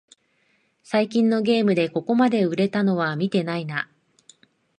[0.81, 3.87] 最近のゲームでここまで売れたのは見てないな